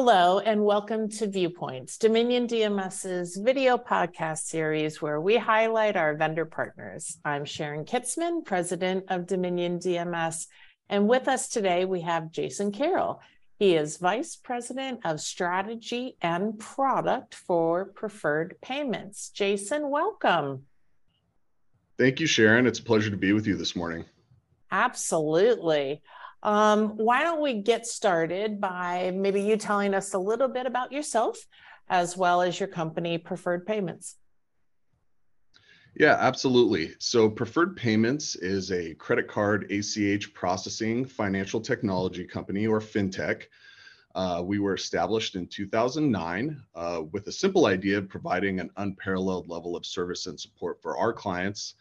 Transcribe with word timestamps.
Hello, 0.00 0.38
and 0.38 0.64
welcome 0.64 1.08
to 1.08 1.26
Viewpoints, 1.26 1.98
Dominion 1.98 2.46
DMS's 2.46 3.36
video 3.36 3.76
podcast 3.76 4.44
series 4.44 5.02
where 5.02 5.20
we 5.20 5.36
highlight 5.36 5.96
our 5.96 6.14
vendor 6.14 6.44
partners. 6.44 7.18
I'm 7.24 7.44
Sharon 7.44 7.84
Kitzman, 7.84 8.44
president 8.44 9.06
of 9.08 9.26
Dominion 9.26 9.80
DMS, 9.80 10.46
and 10.88 11.08
with 11.08 11.26
us 11.26 11.48
today 11.48 11.84
we 11.84 12.02
have 12.02 12.30
Jason 12.30 12.70
Carroll. 12.70 13.20
He 13.58 13.74
is 13.74 13.96
vice 13.96 14.36
president 14.36 15.00
of 15.04 15.20
strategy 15.20 16.16
and 16.22 16.60
product 16.60 17.34
for 17.34 17.86
Preferred 17.86 18.54
Payments. 18.62 19.30
Jason, 19.30 19.90
welcome. 19.90 20.62
Thank 21.98 22.20
you, 22.20 22.28
Sharon. 22.28 22.68
It's 22.68 22.78
a 22.78 22.84
pleasure 22.84 23.10
to 23.10 23.16
be 23.16 23.32
with 23.32 23.48
you 23.48 23.56
this 23.56 23.74
morning. 23.74 24.04
Absolutely. 24.70 26.02
Um, 26.42 26.90
why 26.96 27.24
don't 27.24 27.42
we 27.42 27.54
get 27.54 27.86
started 27.86 28.60
by 28.60 29.12
maybe 29.14 29.42
you 29.42 29.56
telling 29.56 29.94
us 29.94 30.14
a 30.14 30.18
little 30.18 30.48
bit 30.48 30.66
about 30.66 30.92
yourself 30.92 31.38
as 31.88 32.16
well 32.16 32.42
as 32.42 32.60
your 32.60 32.68
company, 32.68 33.18
Preferred 33.18 33.66
Payments? 33.66 34.16
Yeah, 35.96 36.16
absolutely. 36.20 36.94
So, 36.98 37.28
Preferred 37.28 37.76
Payments 37.76 38.36
is 38.36 38.70
a 38.70 38.94
credit 38.94 39.26
card 39.26 39.72
ACH 39.72 40.32
processing 40.32 41.04
financial 41.04 41.60
technology 41.60 42.24
company 42.24 42.66
or 42.68 42.78
fintech. 42.78 43.44
Uh, 44.14 44.42
we 44.44 44.58
were 44.58 44.74
established 44.74 45.34
in 45.34 45.46
2009 45.46 46.62
uh, 46.74 47.02
with 47.10 47.26
a 47.26 47.32
simple 47.32 47.66
idea 47.66 47.98
of 47.98 48.08
providing 48.08 48.60
an 48.60 48.70
unparalleled 48.76 49.48
level 49.48 49.76
of 49.76 49.84
service 49.84 50.26
and 50.26 50.38
support 50.38 50.80
for 50.80 50.96
our 50.96 51.12
clients 51.12 51.74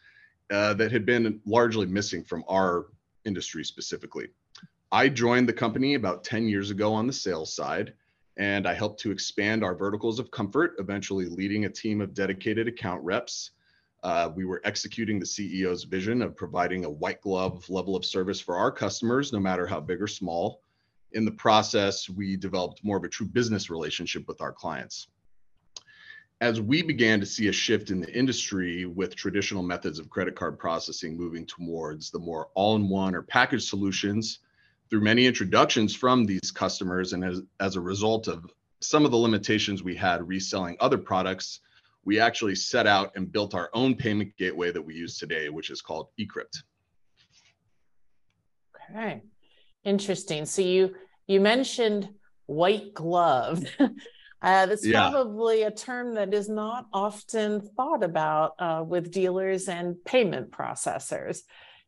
uh, 0.49 0.73
that 0.73 0.91
had 0.91 1.05
been 1.05 1.39
largely 1.45 1.85
missing 1.85 2.23
from 2.23 2.43
our 2.47 2.87
industry 3.25 3.63
specifically. 3.63 4.27
I 4.91 5.09
joined 5.09 5.49
the 5.49 5.53
company 5.53 5.95
about 5.95 6.23
10 6.23 6.47
years 6.47 6.71
ago 6.71 6.93
on 6.93 7.07
the 7.07 7.13
sales 7.13 7.53
side, 7.53 7.93
and 8.37 8.65
I 8.65 8.73
helped 8.73 9.01
to 9.01 9.11
expand 9.11 9.61
our 9.61 9.75
verticals 9.75 10.17
of 10.17 10.31
comfort, 10.31 10.75
eventually 10.79 11.25
leading 11.25 11.65
a 11.65 11.69
team 11.69 11.99
of 11.99 12.13
dedicated 12.13 12.69
account 12.69 13.03
reps. 13.03 13.51
Uh, 14.03 14.29
we 14.33 14.45
were 14.45 14.61
executing 14.63 15.19
the 15.19 15.25
CEO's 15.25 15.83
vision 15.83 16.21
of 16.21 16.37
providing 16.37 16.85
a 16.85 16.89
white 16.89 17.19
glove 17.19 17.69
level 17.69 17.97
of 17.97 18.05
service 18.05 18.39
for 18.39 18.55
our 18.55 18.71
customers, 18.71 19.33
no 19.33 19.39
matter 19.41 19.67
how 19.67 19.81
big 19.81 20.01
or 20.01 20.07
small. 20.07 20.61
In 21.11 21.25
the 21.25 21.31
process, 21.31 22.09
we 22.09 22.37
developed 22.37 22.81
more 22.81 22.95
of 22.95 23.03
a 23.03 23.09
true 23.09 23.27
business 23.27 23.69
relationship 23.69 24.25
with 24.25 24.39
our 24.39 24.53
clients. 24.53 25.09
As 26.39 26.61
we 26.61 26.81
began 26.81 27.19
to 27.19 27.25
see 27.25 27.49
a 27.49 27.51
shift 27.51 27.89
in 27.89 27.99
the 27.99 28.13
industry 28.13 28.85
with 28.85 29.17
traditional 29.17 29.63
methods 29.63 29.99
of 29.99 30.09
credit 30.09 30.35
card 30.35 30.57
processing 30.57 31.17
moving 31.17 31.45
towards 31.45 32.09
the 32.09 32.19
more 32.19 32.47
all 32.53 32.77
in 32.77 32.87
one 32.87 33.15
or 33.15 33.23
package 33.23 33.67
solutions, 33.67 34.39
through 34.89 35.01
many 35.01 35.25
introductions 35.25 35.95
from 35.95 36.25
these 36.25 36.51
customers 36.51 37.13
and 37.13 37.23
as, 37.23 37.41
as 37.59 37.75
a 37.75 37.81
result 37.81 38.27
of 38.27 38.45
some 38.79 39.05
of 39.05 39.11
the 39.11 39.17
limitations 39.17 39.83
we 39.83 39.95
had 39.95 40.27
reselling 40.27 40.77
other 40.79 40.97
products, 40.97 41.61
we 42.05 42.19
actually 42.19 42.55
set 42.55 42.87
out 42.87 43.11
and 43.15 43.31
built 43.31 43.53
our 43.53 43.69
own 43.73 43.95
payment 43.95 44.35
gateway 44.37 44.71
that 44.71 44.81
we 44.81 44.95
use 44.95 45.17
today, 45.17 45.49
which 45.49 45.69
is 45.69 45.81
called 45.81 46.07
eCrypt. 46.19 46.63
Okay, 48.89 49.21
interesting. 49.83 50.45
So 50.45 50.61
you 50.61 50.95
you 51.27 51.41
mentioned 51.41 52.07
white 52.45 52.93
glove. 52.93 53.65
uh, 53.79 53.89
that's 54.41 54.85
yeah. 54.85 55.09
probably 55.09 55.63
a 55.63 55.71
term 55.71 56.15
that 56.15 56.33
is 56.33 56.47
not 56.47 56.85
often 56.93 57.59
thought 57.59 58.03
about 58.03 58.53
uh, 58.59 58.83
with 58.87 59.11
dealers 59.11 59.67
and 59.67 60.01
payment 60.05 60.51
processors 60.51 61.41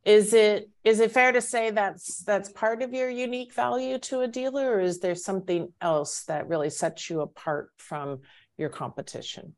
is 0.04 0.32
it 0.32 0.70
is 0.82 1.00
it 1.00 1.12
fair 1.12 1.32
to 1.32 1.40
say 1.40 1.70
that's 1.70 2.22
that's 2.24 2.50
part 2.50 2.82
of 2.82 2.94
your 2.94 3.10
unique 3.10 3.52
value 3.52 3.98
to 3.98 4.20
a 4.20 4.28
dealer 4.28 4.76
or 4.76 4.80
is 4.80 5.00
there 5.00 5.14
something 5.14 5.72
else 5.80 6.24
that 6.24 6.48
really 6.48 6.70
sets 6.70 7.10
you 7.10 7.20
apart 7.20 7.70
from 7.76 8.20
your 8.56 8.70
competition? 8.70 9.54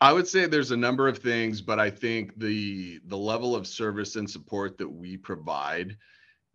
I 0.00 0.12
would 0.12 0.28
say 0.28 0.46
there's 0.46 0.70
a 0.70 0.76
number 0.76 1.08
of 1.08 1.18
things 1.18 1.62
but 1.62 1.80
i 1.80 1.88
think 1.88 2.38
the 2.38 3.00
the 3.06 3.16
level 3.16 3.56
of 3.56 3.66
service 3.66 4.16
and 4.16 4.28
support 4.28 4.76
that 4.78 4.88
we 4.88 5.16
provide 5.16 5.96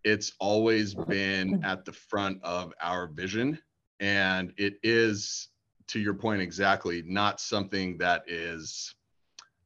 it's 0.03 0.34
always 0.40 0.94
been 0.94 1.56
mm-hmm. 1.56 1.66
at 1.66 1.85
the 1.85 1.91
front 1.91 2.41
of 2.44 2.74
our 2.81 3.07
vision. 3.07 3.59
And 4.00 4.53
it 4.57 4.75
is 4.84 5.50
to 5.88 6.00
your 6.00 6.13
point 6.13 6.41
exactly 6.41 7.03
not 7.06 7.40
something 7.40 7.97
that 7.97 8.24
is 8.28 8.95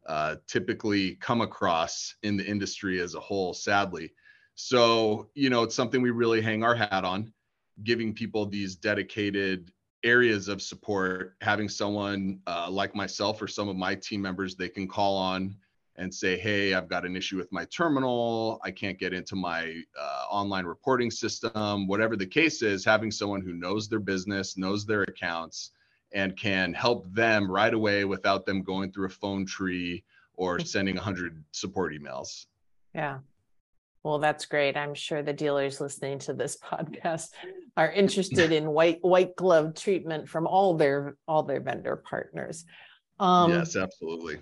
uh, 0.06 0.36
typically 0.48 1.16
come 1.16 1.42
across 1.42 2.16
in 2.24 2.38
the 2.38 2.46
industry 2.46 3.00
as 3.00 3.16
a 3.16 3.20
whole, 3.20 3.54
sadly. 3.54 4.14
So, 4.56 5.30
you 5.34 5.50
know, 5.50 5.64
it's 5.64 5.76
something 5.76 6.02
we 6.02 6.12
really 6.12 6.42
hang 6.42 6.64
our 6.64 6.76
hat 6.76 7.04
on, 7.04 7.34
giving 7.84 8.14
people 8.14 8.46
these 8.46 8.76
dedicated 8.76 9.72
areas 10.04 10.48
of 10.48 10.62
support, 10.62 11.36
having 11.42 11.68
someone 11.68 12.40
uh, 12.48 12.70
like 12.70 12.96
myself 12.96 13.42
or 13.42 13.48
some 13.48 13.68
of 13.68 13.76
my 13.76 13.96
team 13.96 14.22
members 14.22 14.56
they 14.56 14.70
can 14.70 14.88
call 14.88 15.18
on 15.18 15.56
and 15.98 16.14
say, 16.14 16.38
hey, 16.38 16.74
I've 16.74 16.90
got 16.90 17.06
an 17.06 17.16
issue 17.16 17.38
with 17.38 17.52
my 17.52 17.66
terminal. 17.66 18.60
I 18.64 18.72
can't 18.72 19.00
get 19.00 19.14
into 19.14 19.36
my 19.36 19.82
uh, 20.00 20.26
online 20.30 20.66
reporting 20.66 21.10
system, 21.10 21.88
whatever 21.88 22.16
the 22.16 22.26
case 22.26 22.62
is, 22.62 22.86
having 22.86 23.12
someone 23.12 23.42
who 23.42 23.54
knows 23.54 23.88
their 23.88 24.00
business, 24.00 24.58
knows 24.58 24.86
their 24.86 25.04
accounts, 25.04 25.72
and 26.16 26.36
can 26.36 26.74
help 26.74 27.06
them 27.14 27.52
right 27.52 27.74
away 27.74 28.06
without 28.06 28.46
them 28.46 28.64
going 28.64 28.92
through 28.92 29.06
a 29.06 29.10
phone 29.10 29.46
tree 29.46 30.04
or 30.34 30.60
sending 30.74 30.96
100 30.96 31.44
support 31.52 31.94
emails. 31.94 32.48
Yeah. 32.96 33.20
Well, 34.04 34.20
that's 34.20 34.46
great. 34.46 34.78
I'm 34.78 34.94
sure 34.94 35.22
the 35.22 35.34
dealers 35.34 35.82
listening 35.82 36.20
to 36.20 36.34
this 36.34 36.58
podcast 36.64 37.30
are 37.76 37.92
interested 37.92 38.52
in 38.52 38.72
white 38.72 39.00
white 39.02 39.36
glove 39.36 39.76
treatment 39.76 40.30
from 40.30 40.48
all 40.48 40.76
their 40.76 41.18
all 41.28 41.44
their 41.44 41.60
vendor 41.60 41.98
partners. 41.98 42.66
Um, 43.20 43.52
yes, 43.52 43.76
absolutely. 43.76 44.38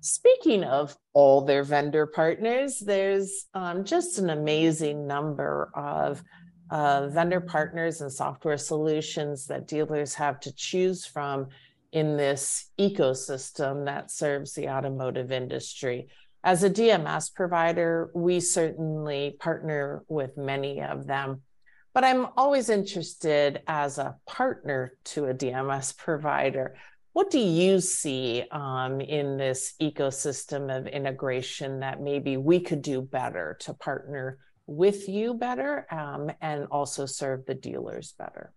Speaking 0.00 0.62
of 0.62 0.96
all 1.12 1.42
their 1.42 1.64
vendor 1.64 2.06
partners, 2.06 2.78
there's 2.78 3.46
um, 3.52 3.84
just 3.84 4.18
an 4.18 4.30
amazing 4.30 5.06
number 5.06 5.70
of 5.74 6.22
uh, 6.70 7.08
vendor 7.08 7.40
partners 7.40 8.00
and 8.00 8.12
software 8.12 8.58
solutions 8.58 9.46
that 9.46 9.66
dealers 9.66 10.14
have 10.14 10.40
to 10.40 10.54
choose 10.54 11.06
from 11.06 11.48
in 11.92 12.16
this 12.16 12.70
ecosystem 12.78 13.86
that 13.86 14.10
serves 14.10 14.54
the 14.54 14.68
automotive 14.68 15.32
industry. 15.32 16.08
As 16.44 16.62
a 16.62 16.70
DMS 16.70 17.34
provider, 17.34 18.10
we 18.14 18.40
certainly 18.40 19.36
partner 19.40 20.04
with 20.08 20.36
many 20.36 20.82
of 20.82 21.06
them. 21.06 21.42
But 21.94 22.04
I'm 22.04 22.28
always 22.36 22.68
interested 22.68 23.62
as 23.66 23.98
a 23.98 24.16
partner 24.26 24.92
to 25.06 25.26
a 25.26 25.34
DMS 25.34 25.96
provider. 25.96 26.76
What 27.12 27.30
do 27.30 27.40
you 27.40 27.80
see 27.80 28.44
um, 28.52 29.00
in 29.00 29.36
this 29.36 29.74
ecosystem 29.80 30.76
of 30.76 30.86
integration 30.86 31.80
that 31.80 32.00
maybe 32.00 32.36
we 32.36 32.60
could 32.60 32.82
do 32.82 33.02
better 33.02 33.56
to 33.60 33.74
partner 33.74 34.38
with 34.68 35.08
you 35.08 35.32
better 35.34 35.86
um, 35.90 36.30
and 36.42 36.66
also 36.70 37.06
serve 37.06 37.46
the 37.46 37.54
dealers 37.54 38.14
better? 38.18 38.52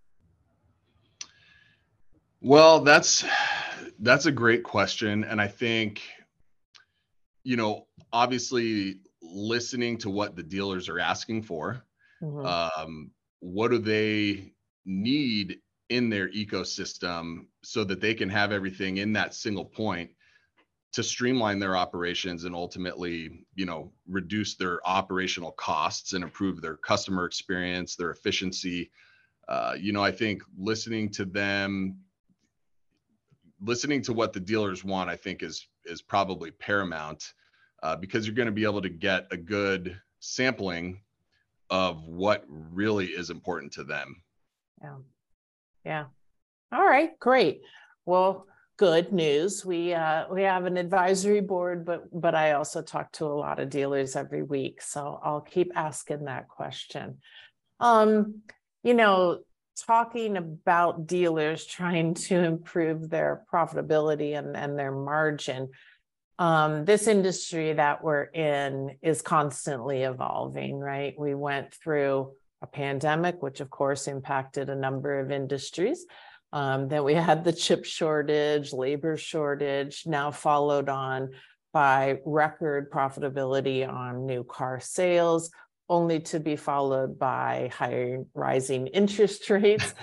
Well, 2.41 2.81
that's 2.81 3.23
that's 3.99 4.25
a 4.25 4.31
great 4.31 4.63
question, 4.63 5.23
and 5.23 5.41
I 5.41 5.47
think 5.47 6.01
you 7.44 7.55
know 7.55 7.88
obviously 8.11 8.99
listening 9.22 9.97
to 9.99 10.09
what 10.09 10.35
the 10.35 10.44
dealers 10.44 10.89
are 10.89 10.99
asking 10.99 11.44
for. 11.44 11.85
Mm-hmm. 12.22 12.45
Um, 12.45 13.11
what 13.39 13.72
do 13.72 13.78
they 13.78 14.53
need 14.85 15.59
in 15.89 16.09
their 16.09 16.29
ecosystem 16.29 17.45
so 17.63 17.83
that 17.83 18.01
they 18.01 18.13
can 18.13 18.29
have 18.29 18.51
everything 18.51 18.97
in 18.97 19.13
that 19.13 19.33
single 19.33 19.66
point 19.66 20.09
to 20.93 21.03
streamline 21.03 21.59
their 21.59 21.78
operations 21.78 22.43
and 22.43 22.53
ultimately 22.53 23.46
you 23.55 23.66
know 23.66 23.91
reduce 24.08 24.55
their 24.55 24.85
operational 24.88 25.52
costs 25.52 26.14
and 26.14 26.23
improve 26.23 26.61
their 26.61 26.78
customer 26.78 27.26
experience 27.26 27.96
their 27.96 28.11
efficiency. 28.11 28.91
Uh, 29.47 29.76
you 29.78 29.91
know 29.91 30.03
i 30.03 30.11
think 30.11 30.43
listening 30.58 31.09
to 31.09 31.26
them 31.26 31.97
listening 33.59 34.02
to 34.02 34.14
what 34.14 34.32
the 34.32 34.40
dealers 34.40 34.84
want 34.84 35.09
i 35.09 35.16
think 35.16 35.43
is 35.43 35.67
is 35.85 36.02
probably 36.02 36.52
paramount 36.52 37.34
uh, 37.84 37.96
because 37.96 38.26
you're 38.26 38.35
going 38.35 38.47
to 38.47 38.52
be 38.52 38.64
able 38.64 38.82
to 38.82 38.90
get 38.90 39.28
a 39.32 39.38
good 39.38 39.99
sampling 40.20 41.02
of 41.70 42.03
what 42.05 42.43
really 42.47 43.08
is 43.08 43.29
important 43.29 43.72
to 43.73 43.84
them. 43.84 44.22
Yeah. 44.82 44.97
Yeah. 45.85 46.05
All 46.72 46.85
right 46.85 47.17
great. 47.20 47.61
Well 48.05 48.46
good 48.81 49.13
news. 49.13 49.63
We 49.63 49.93
uh, 49.93 50.25
we 50.31 50.41
have 50.41 50.66
an 50.66 50.75
advisory 50.75 51.39
board, 51.39 51.85
but 51.85 52.01
but 52.11 52.33
I 52.33 52.53
also 52.53 52.81
talk 52.81 53.11
to 53.13 53.25
a 53.25 53.37
lot 53.45 53.59
of 53.59 53.69
dealers 53.69 54.16
every 54.16 54.41
week, 54.41 54.81
so 54.81 55.19
I'll 55.23 55.41
keep 55.41 55.72
asking 55.75 56.25
that 56.25 56.47
question. 56.47 57.19
Um, 57.79 58.41
you 58.81 58.95
know, 58.95 59.41
talking 59.85 60.35
about 60.35 61.05
dealers 61.05 61.63
trying 61.63 62.16
to 62.25 62.39
improve 62.43 63.07
their 63.07 63.43
profitability 63.53 64.35
and, 64.35 64.57
and 64.57 64.79
their 64.79 64.91
margin. 64.91 65.69
Um, 66.39 66.83
this 66.83 67.05
industry 67.05 67.73
that 67.73 68.03
we're 68.03 68.23
in 68.23 68.97
is 69.03 69.22
constantly 69.22 70.01
evolving, 70.01 70.79
right? 70.79 71.13
We 71.19 71.35
went 71.35 71.72
through 71.72 72.31
a 72.63 72.67
pandemic, 72.67 73.43
which 73.43 73.59
of 73.59 73.69
course 73.69 74.07
impacted 74.07 74.72
a 74.72 74.75
number 74.75 75.19
of 75.19 75.29
industries. 75.29 76.03
Um, 76.53 76.88
then 76.88 77.03
we 77.03 77.14
had 77.14 77.44
the 77.44 77.53
chip 77.53 77.86
shortage, 77.86 78.74
labor 78.74 79.18
shortage, 79.18 80.03
now 80.06 80.32
followed 80.32 80.90
on 80.90 81.32
by 81.74 82.20
record 82.26 82.92
profitability 82.92 83.88
on 83.88 84.26
new 84.26 84.44
car 84.44 84.80
sales, 84.80 85.52
only 85.88 86.20
to 86.20 86.40
be 86.40 86.56
followed 86.56 87.18
by 87.18 87.72
higher 87.74 88.24
rising 88.34 88.88
interest 88.88 89.50
rates. 89.50 89.94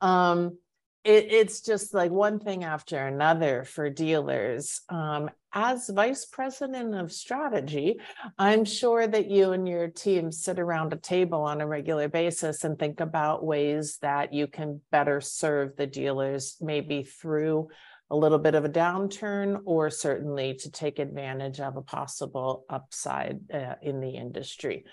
um, 0.00 0.56
it, 1.04 1.32
it's 1.32 1.60
just 1.60 1.94
like 1.94 2.10
one 2.10 2.38
thing 2.38 2.64
after 2.64 2.98
another 2.98 3.64
for 3.64 3.88
dealers. 3.90 4.80
Um, 4.88 5.30
as 5.52 5.88
vice 5.88 6.24
president 6.24 6.94
of 6.94 7.12
strategy, 7.12 7.98
I'm 8.38 8.64
sure 8.64 9.06
that 9.06 9.30
you 9.30 9.52
and 9.52 9.68
your 9.68 9.88
team 9.88 10.30
sit 10.30 10.58
around 10.58 10.92
a 10.92 10.96
table 10.96 11.42
on 11.42 11.60
a 11.60 11.66
regular 11.66 12.08
basis 12.08 12.64
and 12.64 12.78
think 12.78 13.00
about 13.00 13.44
ways 13.44 13.98
that 14.02 14.32
you 14.32 14.46
can 14.46 14.80
better 14.90 15.20
serve 15.20 15.76
the 15.76 15.86
dealers, 15.86 16.56
maybe 16.60 17.02
through 17.02 17.68
a 18.10 18.16
little 18.16 18.38
bit 18.38 18.54
of 18.54 18.64
a 18.64 18.68
downturn 18.68 19.60
or 19.64 19.88
certainly 19.90 20.54
to 20.54 20.70
take 20.70 20.98
advantage 20.98 21.60
of 21.60 21.76
a 21.76 21.82
possible 21.82 22.64
upside 22.68 23.40
uh, 23.52 23.74
in 23.82 24.00
the 24.00 24.10
industry. 24.10 24.84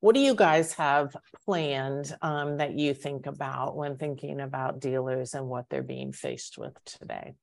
What 0.00 0.14
do 0.14 0.20
you 0.20 0.34
guys 0.34 0.74
have 0.74 1.16
planned 1.44 2.14
um, 2.20 2.58
that 2.58 2.78
you 2.78 2.92
think 2.92 3.26
about 3.26 3.76
when 3.76 3.96
thinking 3.96 4.40
about 4.40 4.78
dealers 4.80 5.32
and 5.34 5.48
what 5.48 5.70
they're 5.70 5.82
being 5.82 6.12
faced 6.12 6.58
with 6.58 6.74
today? 6.84 7.34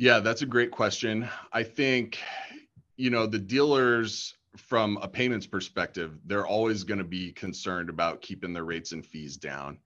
Yeah, 0.00 0.20
that's 0.20 0.40
a 0.40 0.46
great 0.46 0.70
question. 0.70 1.28
I 1.52 1.62
think, 1.62 2.18
you 2.96 3.10
know, 3.10 3.26
the 3.26 3.38
dealers 3.38 4.32
from 4.56 4.98
a 5.02 5.06
payments 5.06 5.46
perspective, 5.46 6.18
they're 6.24 6.46
always 6.46 6.84
going 6.84 7.00
to 7.00 7.04
be 7.04 7.32
concerned 7.32 7.90
about 7.90 8.22
keeping 8.22 8.54
their 8.54 8.64
rates 8.64 8.92
and 8.92 9.04
fees 9.04 9.36
down. 9.36 9.78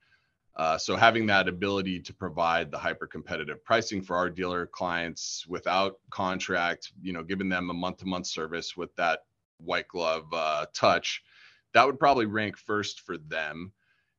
Uh, 0.55 0.79
so 0.79 0.95
having 0.95 1.27
that 1.27 1.49
ability 1.49 1.99
to 1.99 2.15
provide 2.15 2.71
the 2.71 2.79
hyper 2.79 3.09
competitive 3.09 3.65
pricing 3.65 4.01
for 4.01 4.15
our 4.15 4.31
dealer 4.31 4.67
clients 4.67 5.47
without 5.49 5.99
contract, 6.11 6.93
you 7.03 7.13
know, 7.13 7.25
giving 7.25 7.49
them 7.49 7.71
a 7.71 7.75
month 7.75 7.97
to 7.97 8.07
month 8.07 8.29
service 8.29 8.77
with 8.77 8.95
that 8.95 9.25
white 9.59 9.89
glove 9.89 10.27
uh, 10.33 10.65
touch, 10.73 11.25
that 11.73 11.85
would 11.85 11.99
probably 11.99 12.27
rank 12.27 12.57
first 12.57 13.01
for 13.01 13.19
them. 13.19 13.73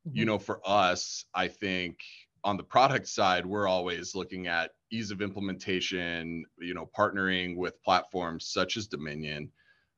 Mm-hmm. 0.05 0.17
You 0.17 0.25
know, 0.25 0.39
for 0.39 0.59
us, 0.65 1.23
I 1.33 1.47
think 1.47 1.99
on 2.43 2.57
the 2.57 2.63
product 2.63 3.07
side, 3.07 3.45
we're 3.45 3.67
always 3.67 4.13
looking 4.13 4.47
at 4.47 4.71
ease 4.95 5.11
of 5.11 5.21
implementation, 5.21 6.45
you 6.59 6.73
know, 6.73 6.89
partnering 6.97 7.55
with 7.55 7.81
platforms 7.83 8.47
such 8.47 8.77
as 8.77 8.87
Dominion, 8.87 9.51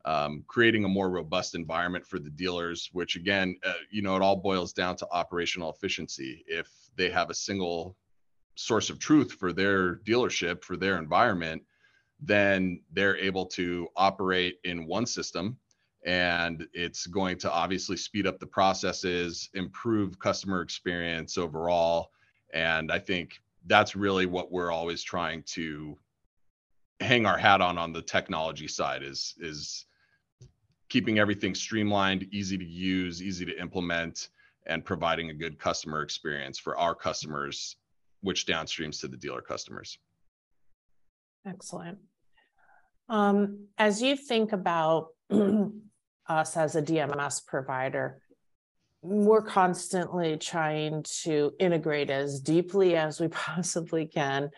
um, 0.05 0.43
creating 0.47 0.85
a 0.85 0.89
more 0.89 1.09
robust 1.09 1.55
environment 1.55 2.05
for 2.05 2.19
the 2.19 2.29
dealers, 2.29 2.89
which 2.93 3.15
again, 3.15 3.55
uh, 3.65 3.73
you 3.91 4.01
know, 4.01 4.15
it 4.15 4.21
all 4.21 4.35
boils 4.35 4.73
down 4.73 4.95
to 4.97 5.07
operational 5.11 5.71
efficiency. 5.71 6.43
If 6.47 6.69
they 6.95 7.09
have 7.09 7.29
a 7.29 7.35
single 7.35 7.95
source 8.55 8.89
of 8.89 8.99
truth 8.99 9.33
for 9.33 9.53
their 9.53 9.97
dealership, 9.97 10.63
for 10.63 10.77
their 10.77 10.97
environment, 10.97 11.61
then 12.19 12.81
they're 12.91 13.17
able 13.17 13.45
to 13.45 13.87
operate 13.95 14.59
in 14.63 14.87
one 14.87 15.05
system 15.05 15.57
and 16.05 16.65
it's 16.73 17.05
going 17.07 17.37
to 17.37 17.51
obviously 17.51 17.97
speed 17.97 18.25
up 18.25 18.39
the 18.39 18.47
processes 18.47 19.49
improve 19.53 20.17
customer 20.19 20.61
experience 20.61 21.37
overall 21.37 22.11
and 22.53 22.91
i 22.91 22.97
think 22.97 23.41
that's 23.67 23.95
really 23.95 24.25
what 24.25 24.51
we're 24.51 24.71
always 24.71 25.03
trying 25.03 25.43
to 25.43 25.97
hang 26.99 27.25
our 27.25 27.37
hat 27.37 27.61
on 27.61 27.77
on 27.77 27.93
the 27.93 28.01
technology 28.01 28.67
side 28.67 29.03
is 29.03 29.35
is 29.39 29.85
keeping 30.89 31.19
everything 31.19 31.53
streamlined 31.53 32.27
easy 32.31 32.57
to 32.57 32.65
use 32.65 33.21
easy 33.21 33.45
to 33.45 33.59
implement 33.59 34.29
and 34.65 34.83
providing 34.83 35.29
a 35.29 35.33
good 35.33 35.59
customer 35.59 36.01
experience 36.01 36.57
for 36.57 36.77
our 36.77 36.95
customers 36.95 37.75
which 38.21 38.47
downstreams 38.47 38.99
to 38.99 39.07
the 39.07 39.17
dealer 39.17 39.41
customers 39.41 39.99
Excellent. 41.47 41.99
Um, 43.09 43.67
as 43.77 44.01
you 44.01 44.17
think 44.17 44.51
about 44.51 45.07
us 46.27 46.57
as 46.57 46.75
a 46.75 46.81
DMS 46.81 47.45
provider, 47.45 48.21
we're 49.01 49.41
constantly 49.41 50.37
trying 50.37 51.03
to 51.23 51.51
integrate 51.59 52.09
as 52.09 52.39
deeply 52.39 52.95
as 52.95 53.19
we 53.19 53.27
possibly 53.29 54.05
can 54.05 54.49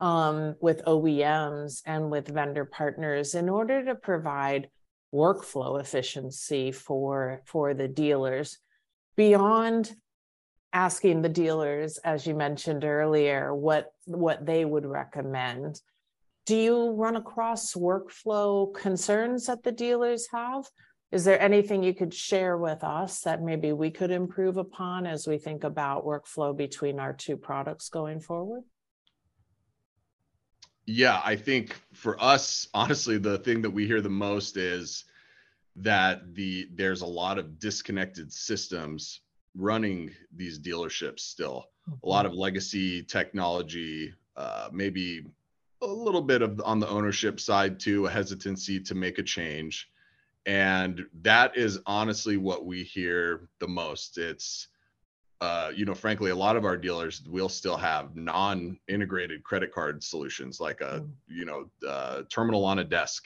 um, 0.00 0.54
with 0.60 0.84
OEMs 0.84 1.82
and 1.86 2.10
with 2.10 2.28
vendor 2.28 2.64
partners 2.64 3.34
in 3.34 3.48
order 3.48 3.84
to 3.84 3.94
provide 3.94 4.68
workflow 5.12 5.80
efficiency 5.80 6.70
for 6.70 7.40
for 7.46 7.72
the 7.72 7.88
dealers 7.88 8.58
beyond 9.16 9.90
asking 10.74 11.22
the 11.22 11.30
dealers 11.30 11.96
as 12.04 12.26
you 12.26 12.34
mentioned 12.34 12.84
earlier 12.84 13.54
what 13.54 13.90
what 14.04 14.44
they 14.44 14.66
would 14.66 14.84
recommend 14.84 15.80
do 16.48 16.56
you 16.56 16.92
run 16.92 17.16
across 17.16 17.74
workflow 17.74 18.72
concerns 18.72 19.44
that 19.48 19.62
the 19.62 19.70
dealers 19.70 20.26
have? 20.32 20.64
Is 21.10 21.24
there 21.24 21.40
anything 21.40 21.82
you 21.82 21.94
could 21.94 22.12
share 22.12 22.58
with 22.58 22.84
us 22.84 23.22
that 23.22 23.42
maybe 23.42 23.72
we 23.72 23.90
could 23.90 24.10
improve 24.10 24.58
upon 24.58 25.06
as 25.06 25.26
we 25.26 25.38
think 25.38 25.64
about 25.64 26.04
workflow 26.04 26.54
between 26.54 27.00
our 27.00 27.14
two 27.14 27.36
products 27.36 27.88
going 27.88 28.20
forward? 28.20 28.62
Yeah, 30.84 31.20
I 31.24 31.36
think 31.36 31.76
for 31.92 32.22
us, 32.22 32.68
honestly, 32.74 33.16
the 33.18 33.38
thing 33.38 33.62
that 33.62 33.70
we 33.70 33.86
hear 33.86 34.00
the 34.00 34.10
most 34.10 34.56
is 34.56 35.04
that 35.76 36.34
the 36.34 36.68
there's 36.74 37.02
a 37.02 37.06
lot 37.06 37.38
of 37.38 37.58
disconnected 37.58 38.32
systems 38.32 39.20
running 39.54 40.10
these 40.34 40.58
dealerships 40.58 41.20
still. 41.20 41.66
Mm-hmm. 41.88 42.06
A 42.06 42.08
lot 42.08 42.26
mm-hmm. 42.26 42.34
of 42.34 42.38
legacy 42.38 43.02
technology, 43.02 44.12
uh, 44.36 44.68
maybe 44.72 45.24
a 45.80 45.86
little 45.86 46.22
bit 46.22 46.42
of 46.42 46.60
on 46.64 46.80
the 46.80 46.88
ownership 46.88 47.40
side 47.40 47.78
too, 47.80 48.06
a 48.06 48.10
hesitancy 48.10 48.80
to 48.80 48.94
make 48.94 49.18
a 49.18 49.22
change. 49.22 49.88
And 50.46 51.06
that 51.22 51.56
is 51.56 51.78
honestly 51.86 52.36
what 52.36 52.64
we 52.64 52.82
hear 52.82 53.48
the 53.58 53.68
most. 53.68 54.18
It's, 54.18 54.68
uh, 55.40 55.70
you 55.74 55.84
know, 55.84 55.94
frankly, 55.94 56.30
a 56.30 56.36
lot 56.36 56.56
of 56.56 56.64
our 56.64 56.76
dealers 56.76 57.22
will 57.28 57.48
still 57.48 57.76
have 57.76 58.16
non-integrated 58.16 59.44
credit 59.44 59.72
card 59.72 60.02
solutions, 60.02 60.60
like 60.60 60.80
a, 60.80 61.00
mm. 61.00 61.10
you 61.28 61.44
know, 61.44 61.68
uh, 61.86 62.22
terminal 62.30 62.64
on 62.64 62.78
a 62.78 62.84
desk 62.84 63.24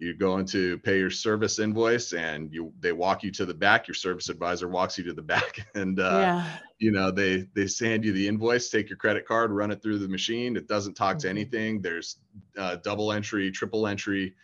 you 0.00 0.14
go 0.14 0.38
into 0.38 0.78
pay 0.78 0.98
your 0.98 1.10
service 1.10 1.58
invoice 1.58 2.14
and 2.14 2.52
you 2.52 2.72
they 2.80 2.92
walk 2.92 3.22
you 3.22 3.30
to 3.30 3.44
the 3.44 3.54
back 3.54 3.86
your 3.86 3.94
service 3.94 4.28
advisor 4.28 4.66
walks 4.66 4.98
you 4.98 5.04
to 5.04 5.12
the 5.12 5.22
back 5.34 5.68
and 5.74 6.00
uh, 6.00 6.18
yeah. 6.20 6.56
you 6.78 6.90
know 6.90 7.10
they 7.10 7.46
they 7.54 7.66
send 7.66 8.04
you 8.04 8.12
the 8.12 8.26
invoice 8.26 8.70
take 8.70 8.88
your 8.88 8.96
credit 8.96 9.26
card 9.26 9.52
run 9.52 9.70
it 9.70 9.82
through 9.82 9.98
the 9.98 10.08
machine 10.08 10.56
it 10.56 10.66
doesn't 10.66 10.94
talk 10.94 11.16
mm-hmm. 11.16 11.20
to 11.20 11.28
anything 11.28 11.80
there's 11.80 12.16
uh, 12.58 12.76
double 12.76 13.12
entry 13.12 13.50
triple 13.50 13.86
entry 13.86 14.34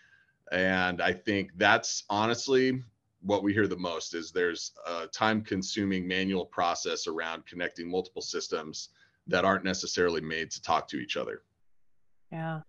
and 0.53 1.01
i 1.01 1.13
think 1.13 1.51
that's 1.57 2.05
honestly 2.11 2.83
what 3.23 3.43
we 3.43 3.53
hear 3.53 3.67
the 3.67 3.77
most 3.77 4.15
is 4.15 4.31
there's 4.31 4.73
a 4.87 5.07
time 5.09 5.43
consuming 5.43 6.07
manual 6.07 6.47
process 6.47 7.07
around 7.07 7.45
connecting 7.47 7.91
multiple 7.91 8.23
systems 8.23 8.91
that 9.27 9.45
aren't 9.45 9.65
necessarily 9.65 10.21
made 10.21 10.51
to 10.51 10.63
talk 10.63 10.87
to 10.87 10.99
each 10.99 11.17
other 11.17 11.43
yeah 12.31 12.61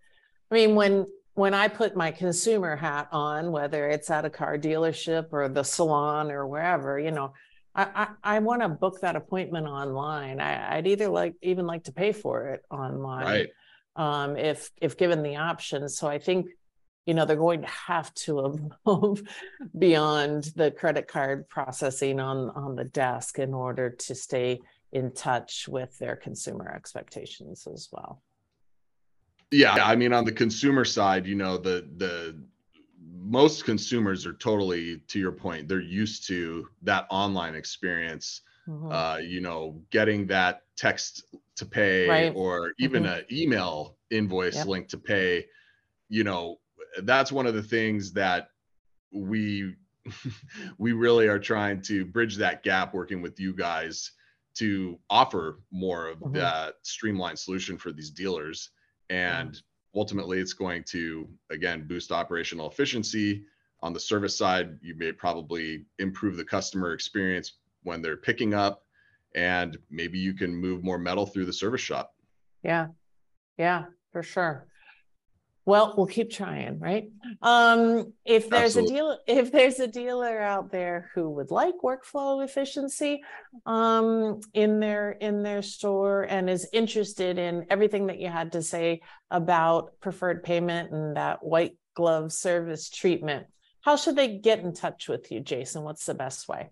i 0.52 0.56
mean 0.56 0.76
when 0.76 1.06
when 1.38 1.54
I 1.54 1.68
put 1.68 1.96
my 1.96 2.10
consumer 2.10 2.76
hat 2.76 3.10
on, 3.12 3.52
whether 3.52 3.88
it's 3.88 4.10
at 4.10 4.26
a 4.26 4.30
car 4.30 4.58
dealership 4.58 5.28
or 5.32 5.48
the 5.48 5.62
salon 5.62 6.32
or 6.32 6.48
wherever, 6.48 6.98
you 6.98 7.12
know, 7.12 7.32
I, 7.76 8.08
I, 8.24 8.36
I 8.38 8.40
want 8.40 8.64
to 8.64 8.70
book 8.70 9.02
that 9.02 9.16
appointment 9.16 9.68
online. 9.68 10.42
I, 10.42 10.78
would 10.78 10.88
either 10.88 11.10
like 11.10 11.36
even 11.44 11.68
like 11.68 11.84
to 11.84 11.92
pay 11.92 12.12
for 12.12 12.48
it 12.48 12.64
online, 12.72 13.26
right. 13.26 13.50
um, 13.96 14.36
if 14.36 14.72
if 14.82 14.98
given 14.98 15.22
the 15.22 15.36
option. 15.36 15.88
So 15.90 16.08
I 16.08 16.18
think, 16.18 16.48
you 17.08 17.14
know, 17.14 17.24
they're 17.26 17.38
going 17.38 17.62
to 17.62 17.68
have 17.68 18.14
to 18.14 18.70
evolve 18.86 19.24
beyond 19.80 20.52
the 20.56 20.72
credit 20.72 21.08
card 21.08 21.48
processing 21.48 22.20
on 22.20 22.50
on 22.50 22.76
the 22.76 22.84
desk 22.84 23.40
in 23.40 23.54
order 23.54 23.90
to 23.90 24.14
stay 24.14 24.60
in 24.92 25.14
touch 25.14 25.68
with 25.70 25.98
their 26.00 26.18
consumer 26.18 26.70
expectations 26.70 27.66
as 27.74 27.88
well. 27.92 28.22
Yeah, 29.52 29.76
I 29.76 29.96
mean, 29.96 30.12
on 30.12 30.26
the 30.26 30.34
consumer 30.34 30.84
side, 30.84 31.26
you 31.26 31.36
know, 31.36 31.58
the 31.58 31.88
the 31.96 32.38
most 33.02 33.64
consumers 33.64 34.26
are 34.26 34.34
totally 34.34 34.98
to 35.08 35.18
your 35.18 35.32
point. 35.32 35.70
They're 35.70 35.80
used 35.80 36.28
to 36.28 36.68
that 36.84 37.08
online 37.10 37.56
experience. 37.56 38.42
Mm-hmm. 38.68 38.92
Uh, 38.92 39.18
you 39.20 39.40
know, 39.40 39.82
getting 39.92 40.28
that 40.28 40.64
text 40.76 41.24
to 41.56 41.66
pay 41.66 42.10
right. 42.10 42.34
or 42.36 42.74
even 42.80 43.04
mm-hmm. 43.04 43.20
an 43.20 43.26
email 43.32 43.96
invoice 44.12 44.58
yep. 44.58 44.68
link 44.68 44.90
to 44.90 44.98
pay. 44.98 45.46
You 46.10 46.26
know, 46.26 46.58
that's 47.04 47.32
one 47.32 47.48
of 47.48 47.54
the 47.54 47.64
things 47.64 48.14
that 48.14 48.50
we 49.12 49.76
we 50.78 50.94
really 50.94 51.28
are 51.28 51.40
trying 51.40 51.82
to 51.82 52.06
bridge 52.06 52.38
that 52.38 52.64
gap 52.64 52.94
working 52.94 53.22
with 53.22 53.40
you 53.40 53.54
guys 53.54 54.12
to 54.56 54.98
offer 55.10 55.60
more 55.72 56.08
of 56.08 56.20
mm-hmm. 56.20 56.34
that 56.34 56.76
streamlined 56.82 57.38
solution 57.38 57.78
for 57.78 57.92
these 57.92 58.10
dealers 58.10 58.72
and 59.10 59.62
ultimately 59.96 60.40
it's 60.40 60.54
going 60.54 60.84
to 60.84 61.28
again 61.52 61.86
boost 61.88 62.12
operational 62.12 62.70
efficiency 62.70 63.46
On 63.82 63.94
the 63.94 64.00
service 64.00 64.36
side, 64.36 64.80
you 64.82 64.96
may 64.96 65.12
probably 65.12 65.86
improve 66.00 66.36
the 66.36 66.44
customer 66.44 66.94
experience 66.94 67.54
when 67.84 68.02
they're 68.02 68.18
picking 68.18 68.54
up, 68.54 68.84
and 69.36 69.78
maybe 69.92 70.18
you 70.18 70.34
can 70.34 70.54
move 70.56 70.84
more 70.84 70.98
metal 70.98 71.26
through 71.26 71.46
the 71.46 71.54
service 71.54 71.82
shop. 71.82 72.16
Yeah, 72.64 72.88
yeah, 73.58 73.86
for 74.12 74.24
sure. 74.24 74.66
Well, 75.68 75.96
we'll 75.98 76.08
keep 76.08 76.32
trying, 76.32 76.80
right? 76.80 77.10
Um, 77.42 78.14
if 78.24 78.50
there's 78.50 78.78
Absolutely. 78.78 78.96
a 78.96 78.98
deal, 78.98 79.20
if 79.28 79.52
there's 79.52 79.82
a 79.82 79.88
dealer 79.88 80.40
out 80.40 80.72
there 80.72 81.12
who 81.14 81.30
would 81.32 81.52
like 81.52 81.74
workflow 81.84 82.42
efficiency 82.42 83.22
um, 83.66 84.40
in 84.54 84.80
their 84.80 85.12
in 85.12 85.44
their 85.44 85.62
store 85.62 86.24
and 86.24 86.50
is 86.50 86.70
interested 86.72 87.38
in 87.38 87.66
everything 87.70 88.08
that 88.08 88.18
you 88.18 88.30
had 88.30 88.54
to 88.54 88.64
say 88.64 89.02
about 89.30 90.00
preferred 90.00 90.42
payment 90.42 90.94
and 90.94 91.18
that 91.18 91.44
white 91.44 91.76
glove 91.96 92.32
service 92.32 92.90
treatment, 92.90 93.48
how 93.82 93.98
should 93.98 94.16
they 94.16 94.38
get 94.38 94.60
in 94.60 94.74
touch 94.74 95.10
with 95.10 95.34
you, 95.34 95.42
Jason? 95.42 95.84
What's 95.84 96.06
the 96.06 96.14
best 96.14 96.48
way? 96.48 96.70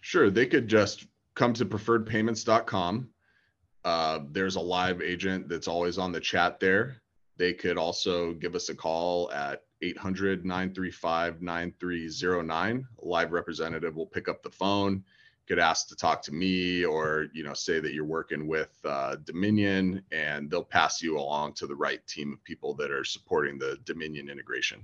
Sure, 0.00 0.30
they 0.30 0.46
could 0.46 0.68
just 0.68 1.08
come 1.34 1.54
to 1.54 1.66
preferredpayments.com. 1.66 3.08
Uh, 3.84 4.20
there's 4.30 4.54
a 4.54 4.60
live 4.60 5.02
agent 5.02 5.48
that's 5.48 5.66
always 5.66 5.98
on 5.98 6.12
the 6.12 6.20
chat 6.20 6.60
there 6.60 7.01
they 7.42 7.52
could 7.52 7.76
also 7.76 8.34
give 8.34 8.54
us 8.54 8.68
a 8.68 8.74
call 8.74 9.28
at 9.32 9.64
800 9.82 10.44
935 10.44 11.42
9309. 11.42 12.86
A 13.02 13.04
live 13.04 13.32
representative 13.32 13.96
will 13.96 14.06
pick 14.06 14.28
up 14.28 14.44
the 14.44 14.50
phone, 14.50 15.02
get 15.48 15.58
asked 15.58 15.88
to 15.88 15.96
talk 15.96 16.22
to 16.22 16.32
me, 16.32 16.84
or 16.84 17.26
you 17.34 17.42
know, 17.42 17.52
say 17.52 17.80
that 17.80 17.94
you're 17.94 18.04
working 18.04 18.46
with 18.46 18.78
uh, 18.84 19.16
Dominion, 19.24 20.04
and 20.12 20.48
they'll 20.48 20.62
pass 20.62 21.02
you 21.02 21.18
along 21.18 21.54
to 21.54 21.66
the 21.66 21.74
right 21.74 22.06
team 22.06 22.32
of 22.32 22.44
people 22.44 22.74
that 22.74 22.92
are 22.92 23.02
supporting 23.02 23.58
the 23.58 23.76
Dominion 23.84 24.30
integration. 24.30 24.80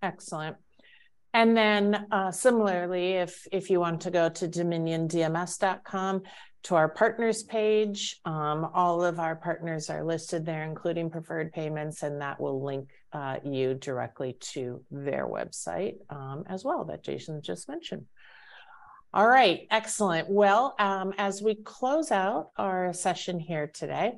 Excellent. 0.00 0.56
And 1.34 1.54
then 1.54 2.06
uh, 2.10 2.30
similarly, 2.30 3.16
if 3.16 3.46
if 3.52 3.68
you 3.68 3.80
want 3.80 4.00
to 4.00 4.10
go 4.10 4.30
to 4.30 4.48
dominiondms.com 4.48 6.22
to 6.64 6.74
our 6.74 6.88
partners 6.88 7.42
page, 7.42 8.20
um, 8.24 8.68
all 8.74 9.02
of 9.02 9.18
our 9.18 9.34
partners 9.36 9.88
are 9.88 10.04
listed 10.04 10.44
there, 10.44 10.64
including 10.64 11.10
preferred 11.10 11.52
payments, 11.52 12.02
and 12.02 12.20
that 12.20 12.38
will 12.38 12.62
link 12.62 12.90
uh, 13.12 13.36
you 13.44 13.74
directly 13.74 14.36
to 14.40 14.82
their 14.90 15.26
website 15.26 15.94
um, 16.10 16.44
as 16.46 16.64
well 16.64 16.84
that 16.84 17.02
Jason 17.02 17.40
just 17.42 17.68
mentioned. 17.68 18.04
All 19.12 19.26
right, 19.26 19.66
excellent. 19.70 20.28
Well, 20.28 20.74
um, 20.78 21.14
as 21.18 21.42
we 21.42 21.56
close 21.56 22.12
out 22.12 22.50
our 22.56 22.92
session 22.92 23.40
here 23.40 23.70
today, 23.72 24.16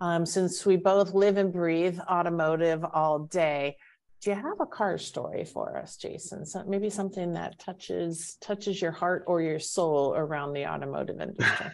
um, 0.00 0.26
since 0.26 0.66
we 0.66 0.76
both 0.76 1.14
live 1.14 1.36
and 1.36 1.52
breathe 1.52 1.98
automotive 2.00 2.84
all 2.84 3.20
day, 3.20 3.76
do 4.20 4.30
you 4.30 4.36
have 4.36 4.60
a 4.60 4.66
car 4.66 4.96
story 4.96 5.44
for 5.44 5.76
us 5.76 5.96
jason 5.96 6.46
so 6.46 6.64
maybe 6.66 6.88
something 6.88 7.34
that 7.34 7.58
touches 7.58 8.38
touches 8.40 8.80
your 8.80 8.90
heart 8.90 9.22
or 9.26 9.42
your 9.42 9.58
soul 9.58 10.14
around 10.16 10.54
the 10.54 10.66
automotive 10.66 11.20
industry 11.20 11.66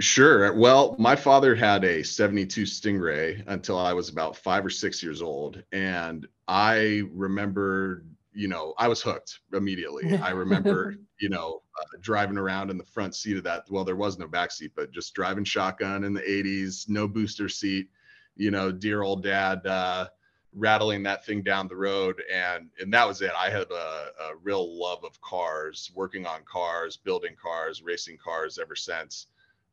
sure. 0.00 0.52
Well 0.54 0.96
my 0.98 1.16
father 1.16 1.54
had 1.54 1.84
a 1.84 2.02
72 2.02 2.62
stingray 2.62 3.42
until 3.46 3.78
i 3.78 3.92
was 3.92 4.08
about 4.08 4.36
five 4.36 4.64
or 4.64 4.70
six 4.70 5.02
years 5.02 5.22
old 5.22 5.62
and 5.72 6.26
i 6.48 7.02
remember 7.12 8.04
you 8.32 8.48
know 8.48 8.74
i 8.78 8.88
was 8.88 9.02
hooked 9.02 9.40
immediately. 9.52 10.16
I 10.16 10.30
remember 10.30 10.96
you 11.20 11.28
know 11.28 11.62
uh, 11.78 11.98
driving 12.00 12.38
around 12.38 12.70
in 12.70 12.78
the 12.78 12.84
front 12.84 13.14
seat 13.14 13.36
of 13.36 13.44
that 13.44 13.64
well 13.70 13.84
there 13.84 13.96
was 13.96 14.18
no 14.18 14.26
back 14.26 14.52
seat 14.52 14.72
but 14.74 14.92
just 14.92 15.14
driving 15.14 15.44
shotgun 15.44 16.04
in 16.04 16.14
the 16.14 16.20
80s 16.20 16.88
no 16.88 17.06
booster 17.06 17.48
seat 17.48 17.88
you 18.36 18.50
know 18.50 18.72
dear 18.72 19.02
old 19.02 19.22
dad 19.22 19.66
uh, 19.66 20.06
rattling 20.54 21.02
that 21.04 21.24
thing 21.24 21.42
down 21.42 21.68
the 21.68 21.76
road 21.76 22.22
and 22.32 22.68
and 22.80 22.92
that 22.92 23.06
was 23.06 23.22
it. 23.22 23.32
I 23.36 23.50
had 23.50 23.70
a, 23.70 23.74
a, 23.74 24.36
real 24.42 24.78
love 24.78 25.04
of 25.04 25.20
cars 25.20 25.92
working 25.94 26.26
on 26.26 26.40
cars 26.44 26.96
building 26.96 27.36
cars 27.40 27.82
racing 27.82 28.18
cars 28.18 28.58
ever 28.58 28.74
since 28.74 29.26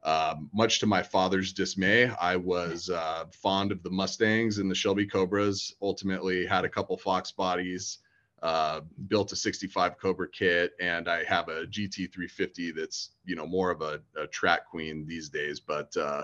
um, 0.08 0.50
much 0.54 0.80
to 0.80 0.86
my 0.86 1.04
father's 1.04 1.54
dismay 1.54 2.10
i 2.22 2.36
was 2.36 2.90
uh, 2.90 3.26
fond 3.32 3.72
of 3.72 3.84
the 3.84 3.90
mustangs 3.90 4.58
and 4.58 4.70
the 4.70 4.76
shelby 4.76 5.06
cobras 5.06 5.76
ultimately 5.82 6.46
had 6.46 6.66
a 6.66 6.70
couple 6.70 6.98
fox 6.98 7.32
bodies 7.32 8.00
uh, 8.44 8.82
built 9.08 9.32
a 9.32 9.36
65 9.36 9.98
cobra 9.98 10.30
kit 10.30 10.72
and 10.80 11.08
i 11.10 11.24
have 11.24 11.50
a 11.50 11.66
gt 11.68 11.96
350 11.96 12.72
that's 12.72 13.12
you 13.26 13.36
know 13.36 13.46
more 13.46 13.72
of 13.72 13.82
a, 13.82 14.00
a 14.16 14.28
track 14.28 14.66
queen 14.66 15.06
these 15.08 15.30
days 15.30 15.60
but 15.60 15.96
uh, 15.98 16.24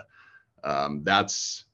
um, 0.64 1.04
that's 1.04 1.66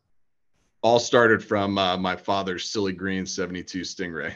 all 0.81 0.99
started 0.99 1.43
from 1.43 1.77
uh, 1.77 1.97
my 1.97 2.15
father's 2.15 2.69
silly 2.69 2.93
green 2.93 3.25
72 3.25 3.81
Stingray. 3.81 4.33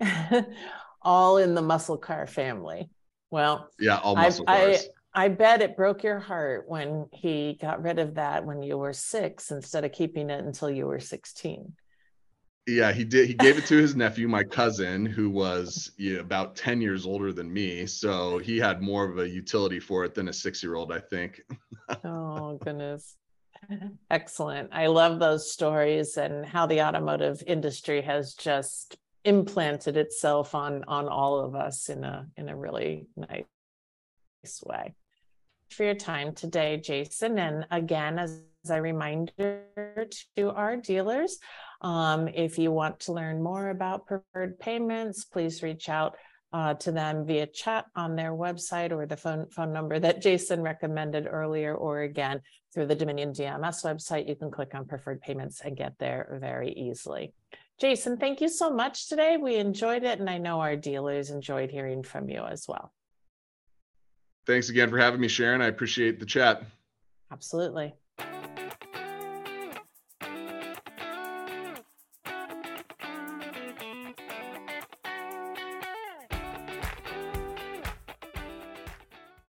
all 1.02 1.38
in 1.38 1.54
the 1.54 1.62
muscle 1.62 1.96
car 1.96 2.26
family. 2.26 2.88
Well, 3.30 3.68
yeah, 3.78 3.98
all 3.98 4.16
muscle 4.16 4.44
I, 4.48 4.58
cars. 4.58 4.84
I, 4.84 4.88
I 5.14 5.28
bet 5.28 5.62
it 5.62 5.76
broke 5.76 6.02
your 6.02 6.18
heart 6.18 6.64
when 6.66 7.06
he 7.12 7.56
got 7.60 7.82
rid 7.82 8.00
of 8.00 8.14
that 8.14 8.44
when 8.44 8.62
you 8.62 8.76
were 8.76 8.92
six 8.92 9.52
instead 9.52 9.84
of 9.84 9.92
keeping 9.92 10.28
it 10.28 10.44
until 10.44 10.68
you 10.68 10.86
were 10.86 10.98
16. 10.98 11.72
Yeah, 12.66 12.92
he 12.92 13.04
did. 13.04 13.28
He 13.28 13.34
gave 13.34 13.58
it 13.58 13.66
to 13.66 13.76
his 13.76 13.94
nephew, 13.94 14.26
my 14.26 14.42
cousin, 14.42 15.04
who 15.04 15.30
was 15.30 15.92
you 15.98 16.14
know, 16.14 16.20
about 16.20 16.56
10 16.56 16.80
years 16.80 17.06
older 17.06 17.32
than 17.32 17.52
me. 17.52 17.86
So 17.86 18.38
he 18.38 18.58
had 18.58 18.82
more 18.82 19.08
of 19.08 19.18
a 19.18 19.28
utility 19.28 19.78
for 19.78 20.04
it 20.04 20.14
than 20.14 20.28
a 20.28 20.32
six 20.32 20.62
year 20.62 20.74
old, 20.74 20.90
I 20.90 20.98
think. 20.98 21.42
oh, 22.04 22.58
goodness. 22.64 23.16
Excellent. 24.10 24.70
I 24.72 24.86
love 24.86 25.20
those 25.20 25.52
stories 25.52 26.16
and 26.16 26.44
how 26.44 26.66
the 26.66 26.82
automotive 26.82 27.42
industry 27.46 28.02
has 28.02 28.34
just 28.34 28.96
implanted 29.24 29.96
itself 29.96 30.54
on 30.54 30.84
on 30.86 31.08
all 31.08 31.40
of 31.40 31.54
us 31.54 31.88
in 31.88 32.04
a 32.04 32.26
in 32.36 32.48
a 32.48 32.56
really 32.56 33.06
nice 33.16 34.62
way. 34.62 34.94
For 35.74 35.82
your 35.82 35.94
time 35.96 36.36
today, 36.36 36.76
Jason, 36.76 37.36
and 37.36 37.66
again, 37.68 38.16
as, 38.16 38.44
as 38.64 38.70
a 38.70 38.80
reminder 38.80 39.64
to 40.36 40.50
our 40.50 40.76
dealers, 40.76 41.38
um, 41.80 42.28
if 42.28 42.58
you 42.58 42.70
want 42.70 43.00
to 43.00 43.12
learn 43.12 43.42
more 43.42 43.70
about 43.70 44.06
preferred 44.06 44.60
payments, 44.60 45.24
please 45.24 45.64
reach 45.64 45.88
out 45.88 46.16
uh, 46.52 46.74
to 46.74 46.92
them 46.92 47.26
via 47.26 47.48
chat 47.48 47.86
on 47.96 48.14
their 48.14 48.30
website 48.30 48.92
or 48.92 49.04
the 49.04 49.16
phone 49.16 49.48
phone 49.50 49.72
number 49.72 49.98
that 49.98 50.22
Jason 50.22 50.62
recommended 50.62 51.26
earlier, 51.28 51.74
or 51.74 52.02
again 52.02 52.40
through 52.72 52.86
the 52.86 52.94
Dominion 52.94 53.32
DMS 53.32 53.84
website. 53.84 54.28
You 54.28 54.36
can 54.36 54.52
click 54.52 54.76
on 54.76 54.86
preferred 54.86 55.22
payments 55.22 55.60
and 55.60 55.76
get 55.76 55.98
there 55.98 56.38
very 56.40 56.70
easily. 56.70 57.34
Jason, 57.80 58.16
thank 58.16 58.40
you 58.40 58.48
so 58.48 58.70
much 58.70 59.08
today. 59.08 59.38
We 59.38 59.56
enjoyed 59.56 60.04
it, 60.04 60.20
and 60.20 60.30
I 60.30 60.38
know 60.38 60.60
our 60.60 60.76
dealers 60.76 61.30
enjoyed 61.30 61.72
hearing 61.72 62.04
from 62.04 62.28
you 62.28 62.44
as 62.44 62.66
well. 62.68 62.92
Thanks 64.46 64.68
again 64.68 64.90
for 64.90 64.98
having 64.98 65.20
me, 65.20 65.28
Sharon. 65.28 65.62
I 65.62 65.66
appreciate 65.66 66.20
the 66.20 66.26
chat. 66.26 66.62
Absolutely. 67.30 67.94